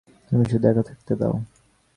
[0.31, 1.35] আমি শুধু একা থাকতে দাও।